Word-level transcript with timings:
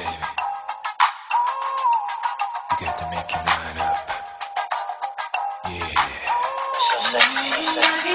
baby. 0.00 0.26
You 2.70 2.76
got 2.80 2.94
to 2.98 3.04
make 3.12 3.28
your 3.32 3.44
mind 3.44 3.78
up. 3.86 3.96
Yeah. 5.68 5.94
So 6.86 6.96
sexy, 7.10 7.46
so 7.50 7.80
sexy. 7.80 8.14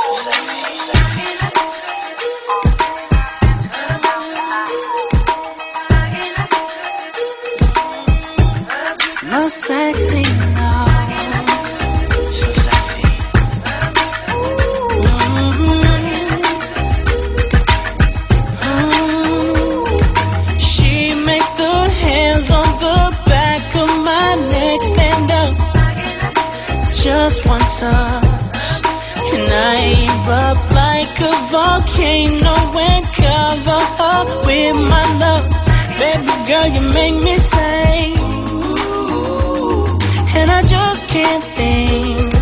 So 0.00 0.08
sexy, 0.24 0.60
so 0.84 0.94
sexy. 0.96 1.26
Not 9.30 9.50
sexy. 9.52 10.59
just 27.02 27.46
one 27.46 27.60
touch 27.60 28.24
And 29.32 29.48
I 29.48 29.76
erupt 30.04 30.66
like 30.84 31.16
a 31.20 31.32
volcano 31.50 32.56
And 32.76 33.06
cover 33.14 33.82
up 33.98 34.28
with 34.44 34.76
my 34.92 35.04
love? 35.22 35.46
Baby 35.98 36.34
girl, 36.48 36.66
you 36.66 36.82
make 36.92 37.16
me 37.24 37.36
say 37.36 38.12
And 40.38 40.50
I 40.50 40.62
just 40.62 41.08
can't 41.08 41.44
think 41.58 42.34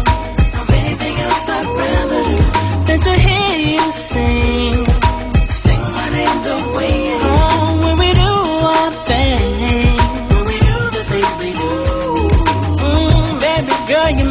Of 0.61 0.71
anything 0.81 1.17
else 1.27 1.49
I'd 1.57 1.67
rather 1.81 2.23
do 2.25 2.39
Than 2.87 3.01
to 3.01 3.13
hear 3.13 3.77
you 3.77 3.93
sing. 3.93 4.38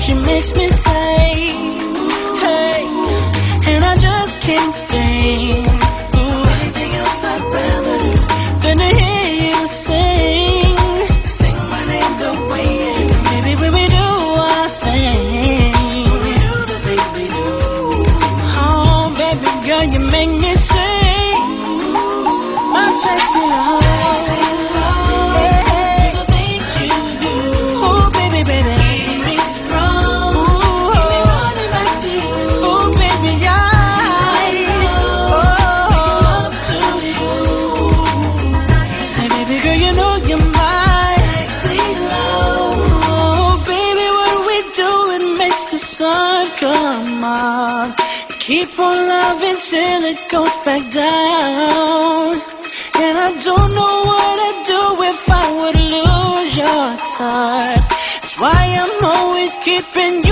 she 0.00 0.14
makes 0.14 0.52
me 0.54 0.68
say, 0.70 1.52
hey, 2.40 2.86
and 3.66 3.84
I 3.84 3.96
just 3.98 4.40
can't 4.40 4.79
come 46.60 47.24
on. 47.24 47.94
Keep 48.38 48.78
on 48.78 48.96
loving 49.08 49.58
till 49.70 50.02
it 50.12 50.20
goes 50.30 50.56
back 50.64 50.84
down. 50.92 52.34
And 53.02 53.14
I 53.26 53.30
don't 53.48 53.70
know 53.78 53.96
what 54.10 54.36
I'd 54.48 54.60
do 54.74 54.82
if 55.12 55.22
I 55.42 55.44
would 55.58 55.80
lose 55.96 56.50
your 56.62 56.86
touch. 57.16 57.86
That's 58.20 58.34
why 58.38 58.60
I'm 58.82 59.04
always 59.04 59.56
keeping 59.64 60.22
you. 60.28 60.29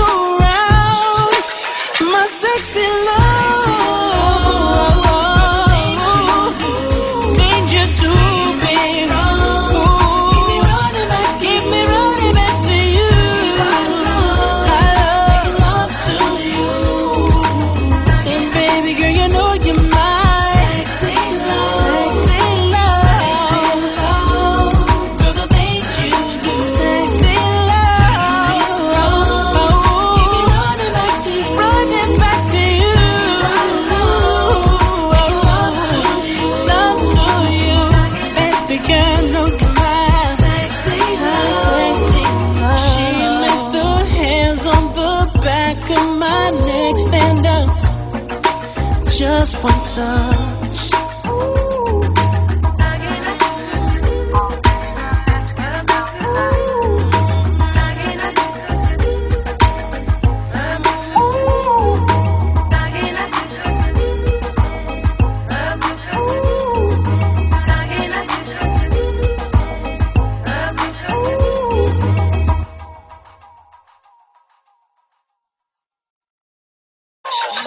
just 49.19 49.61
one 49.61 49.73
touch. 49.83 51.08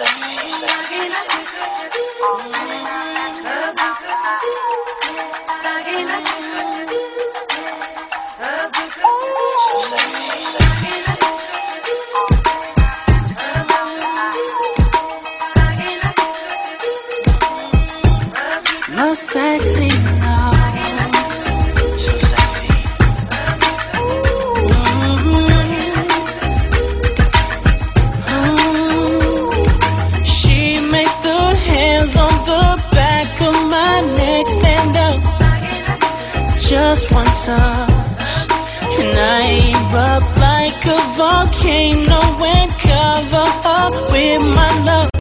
sexy, 0.05 0.49
sexy. 0.59 1.01
So 9.65 9.75
sexy, 9.89 10.25
sexy. 10.51 10.93
Not 18.95 19.17
sexy. 19.17 20.22
just 37.03 37.13
one 37.13 37.25
touch 37.25 38.99
And 38.99 39.13
I 39.15 39.71
erupt 39.73 40.37
like 40.37 40.85
a 40.85 40.99
volcano 41.17 42.21
And 42.45 42.71
cover 42.79 43.47
up 43.65 44.11
with 44.11 44.43
my 44.55 44.83
love. 44.83 45.12